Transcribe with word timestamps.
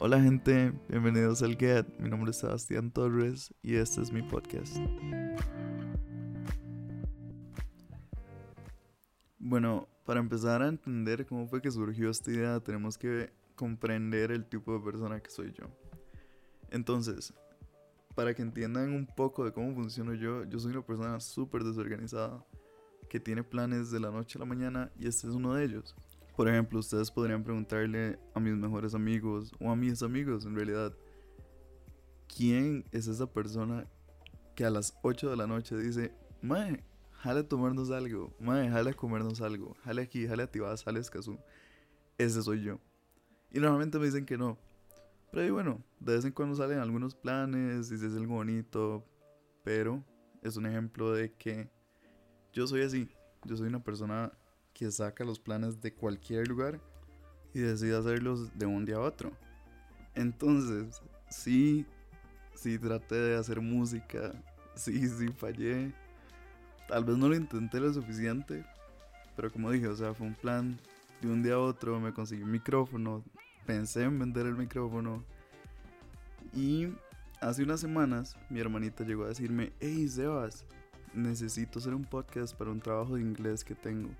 Hola 0.00 0.22
gente, 0.22 0.72
bienvenidos 0.88 1.42
al 1.42 1.56
Get. 1.56 1.84
Mi 1.98 2.08
nombre 2.08 2.30
es 2.30 2.36
Sebastián 2.36 2.92
Torres 2.92 3.52
y 3.62 3.74
este 3.74 4.00
es 4.00 4.12
mi 4.12 4.22
podcast. 4.22 4.76
Bueno, 9.40 9.88
para 10.06 10.20
empezar 10.20 10.62
a 10.62 10.68
entender 10.68 11.26
cómo 11.26 11.48
fue 11.48 11.60
que 11.60 11.72
surgió 11.72 12.10
esta 12.10 12.30
idea, 12.30 12.60
tenemos 12.60 12.96
que 12.96 13.32
comprender 13.56 14.30
el 14.30 14.46
tipo 14.48 14.72
de 14.72 14.84
persona 14.84 15.18
que 15.18 15.30
soy 15.30 15.52
yo. 15.52 15.66
Entonces, 16.70 17.34
para 18.14 18.34
que 18.34 18.42
entiendan 18.42 18.92
un 18.92 19.04
poco 19.04 19.44
de 19.44 19.52
cómo 19.52 19.74
funciono 19.74 20.14
yo, 20.14 20.44
yo 20.44 20.60
soy 20.60 20.70
una 20.70 20.86
persona 20.86 21.18
súper 21.18 21.64
desorganizada 21.64 22.46
que 23.10 23.18
tiene 23.18 23.42
planes 23.42 23.90
de 23.90 23.98
la 23.98 24.12
noche 24.12 24.38
a 24.38 24.40
la 24.40 24.46
mañana 24.46 24.92
y 24.96 25.08
este 25.08 25.26
es 25.26 25.34
uno 25.34 25.54
de 25.54 25.64
ellos. 25.64 25.96
Por 26.38 26.48
ejemplo, 26.48 26.78
ustedes 26.78 27.10
podrían 27.10 27.42
preguntarle 27.42 28.16
a 28.32 28.38
mis 28.38 28.54
mejores 28.54 28.94
amigos 28.94 29.50
o 29.58 29.72
a 29.72 29.74
mis 29.74 30.04
amigos 30.04 30.46
en 30.46 30.54
realidad, 30.54 30.96
¿quién 32.28 32.84
es 32.92 33.08
esa 33.08 33.26
persona 33.26 33.88
que 34.54 34.64
a 34.64 34.70
las 34.70 34.96
8 35.02 35.30
de 35.30 35.36
la 35.36 35.48
noche 35.48 35.76
dice, 35.76 36.14
Mae, 36.40 36.84
jale 37.10 37.40
a 37.40 37.48
tomarnos 37.48 37.90
algo, 37.90 38.36
Mae, 38.38 38.70
jale 38.70 38.90
a 38.90 38.94
comernos 38.94 39.40
algo, 39.40 39.74
jale 39.82 40.00
aquí, 40.00 40.28
jale 40.28 40.44
a 40.44 40.46
Tibás, 40.46 40.84
jale 40.84 40.98
a 40.98 41.00
Escazú? 41.00 41.40
Ese 42.18 42.40
soy 42.40 42.62
yo. 42.62 42.78
Y 43.50 43.58
normalmente 43.58 43.98
me 43.98 44.06
dicen 44.06 44.24
que 44.24 44.38
no. 44.38 44.58
Pero 45.32 45.42
ahí 45.42 45.50
bueno, 45.50 45.82
de 45.98 46.12
vez 46.14 46.24
en 46.24 46.30
cuando 46.30 46.54
salen 46.54 46.78
algunos 46.78 47.16
planes, 47.16 47.90
dices 47.90 48.14
algo 48.14 48.34
bonito, 48.34 49.04
pero 49.64 50.04
es 50.42 50.56
un 50.56 50.66
ejemplo 50.66 51.12
de 51.12 51.32
que 51.32 51.68
yo 52.52 52.64
soy 52.68 52.82
así. 52.82 53.08
Yo 53.44 53.56
soy 53.56 53.66
una 53.66 53.82
persona 53.82 54.30
que 54.78 54.92
saca 54.92 55.24
los 55.24 55.40
planes 55.40 55.80
de 55.80 55.92
cualquier 55.92 56.46
lugar 56.46 56.80
y 57.52 57.58
decide 57.58 57.96
hacerlos 57.96 58.56
de 58.56 58.64
un 58.64 58.84
día 58.84 58.96
a 58.96 59.00
otro. 59.00 59.32
Entonces, 60.14 61.02
sí, 61.28 61.84
sí 62.54 62.78
traté 62.78 63.16
de 63.16 63.36
hacer 63.36 63.60
música, 63.60 64.32
sí, 64.76 65.08
sí 65.08 65.28
fallé. 65.36 65.92
Tal 66.86 67.04
vez 67.04 67.16
no 67.18 67.28
lo 67.28 67.34
intenté 67.34 67.80
lo 67.80 67.92
suficiente, 67.92 68.64
pero 69.34 69.50
como 69.50 69.72
dije, 69.72 69.88
o 69.88 69.96
sea, 69.96 70.14
fue 70.14 70.28
un 70.28 70.34
plan 70.34 70.78
de 71.20 71.28
un 71.28 71.42
día 71.42 71.54
a 71.54 71.58
otro, 71.58 71.98
me 71.98 72.14
conseguí 72.14 72.44
un 72.44 72.52
micrófono, 72.52 73.24
pensé 73.66 74.04
en 74.04 74.16
vender 74.16 74.46
el 74.46 74.54
micrófono 74.54 75.24
y 76.54 76.88
hace 77.40 77.64
unas 77.64 77.80
semanas 77.80 78.36
mi 78.48 78.60
hermanita 78.60 79.02
llegó 79.02 79.24
a 79.24 79.28
decirme, 79.28 79.72
hey 79.80 80.08
Sebas, 80.08 80.64
necesito 81.14 81.80
hacer 81.80 81.94
un 81.94 82.04
podcast 82.04 82.56
para 82.56 82.70
un 82.70 82.80
trabajo 82.80 83.16
de 83.16 83.22
inglés 83.22 83.64
que 83.64 83.74
tengo. 83.74 84.10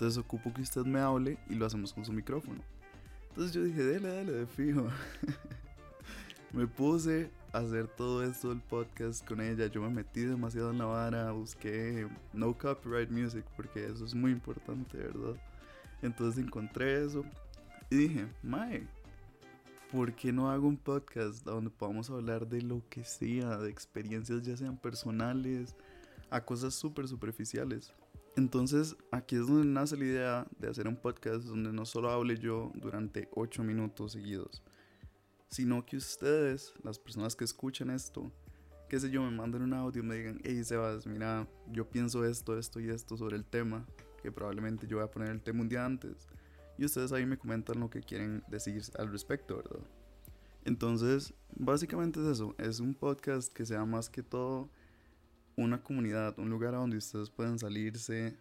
Entonces 0.00 0.16
ocupo 0.16 0.50
que 0.50 0.62
usted 0.62 0.86
me 0.86 0.98
hable 0.98 1.36
y 1.50 1.56
lo 1.56 1.66
hacemos 1.66 1.92
con 1.92 2.06
su 2.06 2.12
micrófono. 2.14 2.62
Entonces 3.28 3.52
yo 3.52 3.62
dije, 3.62 3.84
dale, 3.84 4.08
dale, 4.08 4.32
de 4.32 4.46
fijo. 4.46 4.88
me 6.54 6.66
puse 6.66 7.30
a 7.52 7.58
hacer 7.58 7.86
todo 7.86 8.24
esto 8.24 8.48
del 8.48 8.62
podcast 8.62 9.22
con 9.28 9.42
ella. 9.42 9.66
Yo 9.66 9.82
me 9.82 9.90
metí 9.90 10.22
demasiado 10.22 10.70
en 10.70 10.78
la 10.78 10.86
vara, 10.86 11.32
busqué 11.32 12.08
no 12.32 12.56
copyright 12.56 13.10
music 13.10 13.44
porque 13.54 13.84
eso 13.84 14.06
es 14.06 14.14
muy 14.14 14.30
importante, 14.30 14.96
¿verdad? 14.96 15.36
Entonces 16.00 16.42
encontré 16.42 17.04
eso 17.04 17.22
y 17.90 17.96
dije, 17.96 18.26
Mae, 18.42 18.88
¿por 19.92 20.14
qué 20.14 20.32
no 20.32 20.50
hago 20.50 20.66
un 20.66 20.78
podcast 20.78 21.44
donde 21.44 21.68
podamos 21.68 22.08
hablar 22.08 22.48
de 22.48 22.62
lo 22.62 22.82
que 22.88 23.04
sea, 23.04 23.58
de 23.58 23.68
experiencias 23.68 24.40
ya 24.46 24.56
sean 24.56 24.78
personales 24.78 25.76
a 26.30 26.42
cosas 26.42 26.72
súper 26.72 27.06
superficiales? 27.06 27.92
Entonces 28.36 28.96
aquí 29.10 29.36
es 29.36 29.46
donde 29.46 29.66
nace 29.66 29.96
la 29.96 30.04
idea 30.04 30.46
de 30.58 30.68
hacer 30.68 30.86
un 30.86 30.96
podcast 30.96 31.44
donde 31.44 31.72
no 31.72 31.84
solo 31.84 32.10
hable 32.10 32.38
yo 32.38 32.70
durante 32.74 33.28
8 33.32 33.62
minutos 33.64 34.12
seguidos, 34.12 34.62
sino 35.48 35.84
que 35.84 35.96
ustedes, 35.96 36.72
las 36.84 36.98
personas 36.98 37.34
que 37.34 37.44
escuchan 37.44 37.90
esto, 37.90 38.30
qué 38.88 39.00
sé 39.00 39.10
yo, 39.10 39.22
me 39.22 39.30
manden 39.30 39.62
un 39.62 39.74
audio 39.74 40.02
y 40.02 40.06
me 40.06 40.14
digan, 40.14 40.40
hey 40.44 40.62
Sebas, 40.64 41.06
mira, 41.06 41.48
yo 41.72 41.88
pienso 41.88 42.24
esto, 42.24 42.56
esto 42.56 42.80
y 42.80 42.88
esto 42.88 43.16
sobre 43.16 43.36
el 43.36 43.44
tema, 43.44 43.86
que 44.22 44.30
probablemente 44.30 44.86
yo 44.86 44.98
voy 44.98 45.04
a 45.04 45.10
poner 45.10 45.30
el 45.30 45.42
tema 45.42 45.62
un 45.62 45.68
día 45.68 45.84
antes, 45.84 46.28
y 46.78 46.84
ustedes 46.84 47.12
ahí 47.12 47.26
me 47.26 47.36
comentan 47.36 47.80
lo 47.80 47.90
que 47.90 48.00
quieren 48.00 48.42
decir 48.48 48.80
al 48.98 49.10
respecto, 49.10 49.56
¿verdad? 49.56 49.80
Entonces, 50.64 51.34
básicamente 51.56 52.20
es 52.20 52.26
eso, 52.26 52.54
es 52.58 52.80
un 52.80 52.94
podcast 52.94 53.52
que 53.52 53.66
sea 53.66 53.84
más 53.84 54.08
que 54.08 54.22
todo 54.22 54.70
comunidad, 55.80 56.38
un 56.38 56.50
lugar 56.50 56.74
a 56.74 56.78
donde 56.78 56.96
ustedes 56.96 57.30
puedan 57.30 57.58
salirse 57.58 58.36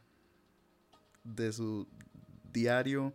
de 1.23 1.51
su 1.51 1.87
diario 2.51 3.13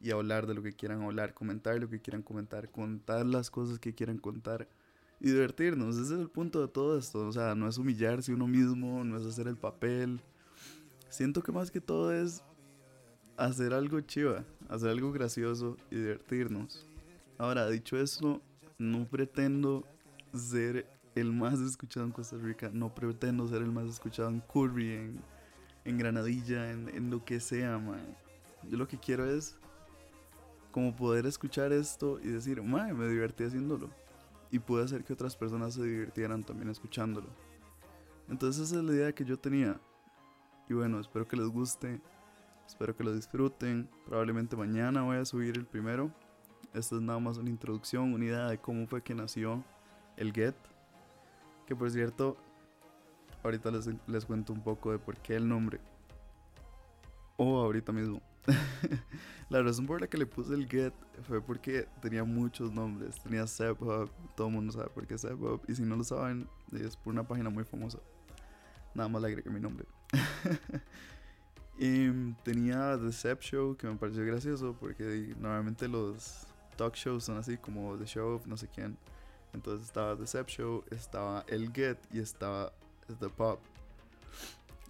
y 0.00 0.10
hablar 0.10 0.46
de 0.46 0.54
lo 0.54 0.62
que 0.62 0.72
quieran 0.72 1.02
hablar, 1.02 1.34
comentar 1.34 1.78
lo 1.78 1.88
que 1.88 2.00
quieran 2.00 2.22
comentar, 2.22 2.70
contar 2.70 3.26
las 3.26 3.50
cosas 3.50 3.78
que 3.78 3.94
quieran 3.94 4.18
contar 4.18 4.68
y 5.20 5.30
divertirnos. 5.30 5.96
Ese 5.96 6.14
es 6.14 6.20
el 6.20 6.30
punto 6.30 6.60
de 6.60 6.68
todo 6.68 6.98
esto. 6.98 7.26
O 7.26 7.32
sea, 7.32 7.54
no 7.54 7.68
es 7.68 7.76
humillarse 7.76 8.32
uno 8.32 8.46
mismo, 8.46 9.04
no 9.04 9.18
es 9.18 9.26
hacer 9.26 9.46
el 9.46 9.56
papel. 9.56 10.20
Siento 11.10 11.42
que 11.42 11.52
más 11.52 11.70
que 11.70 11.80
todo 11.80 12.12
es 12.12 12.42
hacer 13.36 13.74
algo 13.74 14.00
chiva, 14.00 14.44
hacer 14.68 14.90
algo 14.90 15.12
gracioso 15.12 15.76
y 15.90 15.96
divertirnos. 15.96 16.86
Ahora, 17.36 17.68
dicho 17.68 17.98
eso, 17.98 18.40
no 18.78 19.06
pretendo 19.06 19.84
ser 20.34 20.86
el 21.14 21.32
más 21.32 21.60
escuchado 21.60 22.06
en 22.06 22.12
Costa 22.12 22.36
Rica. 22.36 22.70
No 22.72 22.94
pretendo 22.94 23.46
ser 23.48 23.62
el 23.62 23.72
más 23.72 23.86
escuchado 23.86 24.28
en 24.28 24.40
Curry, 24.40 25.14
en, 25.84 25.98
Granadilla, 25.98 26.70
en, 26.70 27.10
lo 27.10 27.24
que 27.24 27.40
sea, 27.40 27.78
man. 27.78 28.16
Yo 28.68 28.76
lo 28.76 28.86
que 28.86 28.98
quiero 28.98 29.24
es 29.24 29.56
como 30.70 30.94
poder 30.94 31.26
escuchar 31.26 31.72
esto 31.72 32.20
y 32.22 32.28
decir, 32.28 32.62
man, 32.62 32.96
me 32.96 33.08
divertí 33.08 33.44
haciéndolo. 33.44 33.90
Y 34.50 34.58
pude 34.58 34.84
hacer 34.84 35.04
que 35.04 35.12
otras 35.12 35.36
personas 35.36 35.74
se 35.74 35.82
divirtieran 35.82 36.44
también 36.44 36.70
escuchándolo. 36.70 37.28
Entonces 38.28 38.68
esa 38.68 38.78
es 38.78 38.84
la 38.84 38.92
idea 38.92 39.12
que 39.12 39.24
yo 39.24 39.38
tenía. 39.38 39.80
Y 40.68 40.74
bueno, 40.74 41.00
espero 41.00 41.26
que 41.26 41.36
les 41.36 41.48
guste. 41.48 42.00
Espero 42.66 42.96
que 42.96 43.02
lo 43.02 43.12
disfruten. 43.12 43.88
Probablemente 44.06 44.56
mañana 44.56 45.02
voy 45.02 45.16
a 45.16 45.24
subir 45.24 45.56
el 45.56 45.66
primero. 45.66 46.12
Esta 46.72 46.94
es 46.94 47.02
nada 47.02 47.18
más 47.18 47.36
una 47.38 47.50
introducción, 47.50 48.14
una 48.14 48.24
idea 48.24 48.46
de 48.46 48.58
cómo 48.58 48.86
fue 48.86 49.02
que 49.02 49.12
nació 49.12 49.64
el 50.16 50.32
Get. 50.32 50.54
Que 51.70 51.76
por 51.76 51.88
cierto, 51.88 52.36
ahorita 53.44 53.70
les, 53.70 53.88
les 54.08 54.24
cuento 54.24 54.52
un 54.52 54.60
poco 54.60 54.90
de 54.90 54.98
por 54.98 55.16
qué 55.18 55.36
el 55.36 55.48
nombre. 55.48 55.78
O 57.36 57.60
ahorita 57.60 57.92
mismo. 57.92 58.20
la 59.50 59.62
razón 59.62 59.86
por 59.86 60.00
la 60.00 60.08
que 60.08 60.18
le 60.18 60.26
puse 60.26 60.52
el 60.52 60.68
Get 60.68 60.92
fue 61.28 61.40
porque 61.40 61.86
tenía 62.02 62.24
muchos 62.24 62.72
nombres. 62.72 63.22
Tenía 63.22 63.44
Hub, 63.44 64.10
todo 64.34 64.48
el 64.48 64.52
mundo 64.52 64.72
sabe 64.72 64.90
por 64.90 65.06
qué 65.06 65.14
Hub. 65.14 65.62
Y 65.68 65.76
si 65.76 65.82
no 65.82 65.94
lo 65.94 66.02
saben, 66.02 66.48
es 66.72 66.96
por 66.96 67.12
una 67.12 67.22
página 67.22 67.50
muy 67.50 67.62
famosa. 67.62 68.00
Nada 68.92 69.08
más 69.08 69.22
le 69.22 69.28
agregué 69.28 69.48
mi 69.48 69.60
nombre. 69.60 69.86
y 71.78 72.32
tenía 72.42 72.98
The 72.98 73.12
Zep 73.12 73.42
Show, 73.42 73.76
que 73.76 73.86
me 73.86 73.94
pareció 73.94 74.24
gracioso 74.26 74.76
porque 74.80 75.36
normalmente 75.38 75.86
los 75.86 76.48
talk 76.74 76.96
shows 76.96 77.22
son 77.22 77.38
así 77.38 77.58
como 77.58 77.96
The 77.96 78.06
Show 78.06 78.34
of 78.34 78.48
no 78.48 78.56
sé 78.56 78.66
quién. 78.66 78.98
Entonces 79.52 79.86
estaba 79.86 80.16
The 80.16 80.26
Zep 80.26 80.48
Show, 80.48 80.84
estaba 80.90 81.44
el 81.48 81.72
Get 81.72 81.98
y 82.12 82.20
estaba 82.20 82.72
The 83.18 83.28
Pop. 83.28 83.60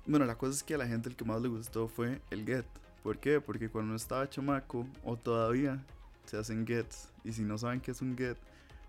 Bueno, 0.07 0.27
la 0.27 0.37
cosa 0.37 0.53
es 0.53 0.63
que 0.63 0.75
a 0.75 0.79
la 0.79 0.87
gente 0.87 1.09
el 1.09 1.17
que 1.17 1.25
más 1.25 1.41
le 1.41 1.49
gustó 1.49 1.89
fue 1.89 2.21
el 2.31 2.45
Get. 2.45 2.67
¿Por 3.03 3.19
qué? 3.19 3.41
Porque 3.41 3.69
cuando 3.69 3.95
estaba 3.95 4.29
chamaco, 4.29 4.87
o 5.05 5.17
todavía, 5.17 5.85
se 6.27 6.37
hacen 6.37 6.67
Gets. 6.67 7.09
Y 7.25 7.33
si 7.33 7.43
no 7.43 7.57
saben 7.59 7.81
qué 7.81 7.93
es 7.93 8.03
un 8.03 8.17
Get, 8.17 8.37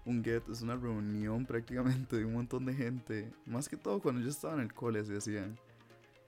un 0.05 0.23
Get 0.23 0.43
es 0.49 0.61
una 0.61 0.75
reunión 0.75 1.45
prácticamente 1.45 2.17
de 2.17 2.25
un 2.25 2.33
montón 2.33 2.65
de 2.65 2.73
gente. 2.73 3.31
Más 3.45 3.69
que 3.69 3.77
todo 3.77 4.01
cuando 4.01 4.21
yo 4.21 4.29
estaba 4.29 4.55
en 4.55 4.61
el 4.61 4.73
cole, 4.73 5.03
se 5.03 5.13
decían. 5.13 5.57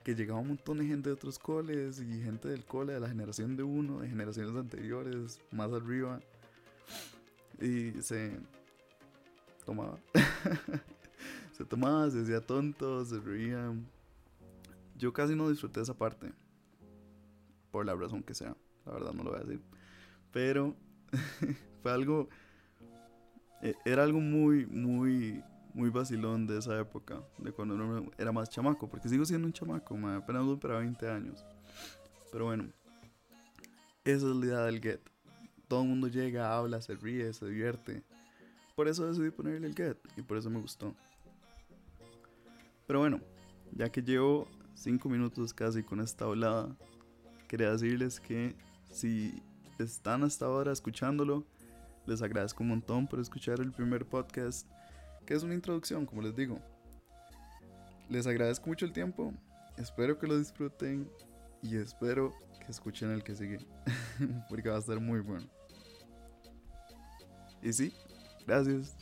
Que 0.02 0.14
llegaba 0.14 0.40
un 0.40 0.48
montón 0.48 0.78
de 0.78 0.86
gente 0.86 1.08
de 1.08 1.14
otros 1.14 1.38
coles 1.38 1.98
y 1.98 2.22
gente 2.22 2.48
del 2.48 2.64
cole 2.64 2.92
de 2.92 3.00
la 3.00 3.08
generación 3.08 3.56
de 3.56 3.62
uno, 3.62 4.00
de 4.00 4.08
generaciones 4.08 4.54
anteriores, 4.54 5.40
más 5.50 5.72
arriba. 5.72 6.20
Y 7.58 7.92
se 8.02 8.38
tomaba. 9.64 9.98
se 11.52 11.64
tomaba, 11.64 12.10
se 12.10 12.18
decía 12.18 12.40
tonto, 12.40 13.04
se 13.04 13.18
reía. 13.18 13.72
Yo 14.96 15.12
casi 15.12 15.34
no 15.34 15.48
disfruté 15.48 15.80
esa 15.80 15.94
parte. 15.94 16.32
Por 17.70 17.86
la 17.86 17.94
razón 17.94 18.22
que 18.22 18.34
sea. 18.34 18.56
La 18.86 18.92
verdad 18.92 19.12
no 19.12 19.24
lo 19.24 19.30
voy 19.30 19.40
a 19.40 19.44
decir. 19.44 19.60
Pero 20.32 20.74
fue 21.82 21.92
algo. 21.92 22.28
Era 23.84 24.02
algo 24.02 24.20
muy, 24.20 24.66
muy, 24.66 25.42
muy 25.72 25.90
vacilón 25.90 26.46
de 26.46 26.58
esa 26.58 26.78
época. 26.78 27.22
De 27.38 27.50
cuando 27.50 27.74
uno 27.74 28.10
era 28.18 28.30
más 28.30 28.50
chamaco. 28.50 28.88
Porque 28.88 29.08
sigo 29.08 29.24
siendo 29.24 29.46
un 29.46 29.52
chamaco, 29.52 29.96
man, 29.96 30.16
apenas 30.16 30.44
para 30.58 30.78
20 30.78 31.08
años. 31.08 31.44
Pero 32.30 32.46
bueno. 32.46 32.68
Esa 34.04 34.28
es 34.28 34.36
la 34.36 34.46
idea 34.46 34.60
del 34.64 34.82
get. 34.82 35.00
Todo 35.66 35.82
el 35.82 35.88
mundo 35.88 36.08
llega, 36.08 36.54
habla, 36.54 36.82
se 36.82 36.94
ríe, 36.94 37.32
se 37.32 37.46
divierte. 37.46 38.02
Por 38.74 38.88
eso 38.88 39.06
decidí 39.06 39.30
ponerle 39.30 39.68
el 39.68 39.74
get 39.74 39.96
y 40.16 40.22
por 40.22 40.36
eso 40.36 40.50
me 40.50 40.60
gustó. 40.60 40.94
Pero 42.86 42.98
bueno, 42.98 43.20
ya 43.72 43.90
que 43.90 44.02
llevo 44.02 44.48
5 44.74 45.08
minutos 45.08 45.54
casi 45.54 45.82
con 45.82 46.00
esta 46.00 46.24
hablada, 46.24 46.76
quería 47.48 47.70
decirles 47.70 48.18
que 48.18 48.54
si 48.90 49.42
están 49.78 50.24
hasta 50.24 50.46
ahora 50.46 50.72
escuchándolo, 50.72 51.44
Les 52.06 52.20
agradezco 52.20 52.62
un 52.62 52.68
montón 52.68 53.06
por 53.06 53.18
escuchar 53.18 53.60
el 53.60 53.72
primer 53.72 54.04
podcast, 54.04 54.68
que 55.24 55.32
es 55.32 55.42
una 55.42 55.54
introducción, 55.54 56.04
como 56.04 56.20
les 56.20 56.36
digo. 56.36 56.60
Les 58.10 58.26
agradezco 58.26 58.66
mucho 58.66 58.84
el 58.84 58.92
tiempo, 58.92 59.32
espero 59.78 60.18
que 60.18 60.26
lo 60.26 60.36
disfruten 60.36 61.08
y 61.62 61.76
espero 61.76 62.34
que 62.60 62.70
escuchen 62.70 63.10
el 63.10 63.24
que 63.24 63.34
sigue, 63.34 63.58
porque 64.50 64.68
va 64.68 64.76
a 64.76 64.80
estar 64.80 65.00
muy 65.00 65.20
bueno. 65.20 65.46
Y 67.62 67.72
sí, 67.72 67.94
gracias. 68.46 68.94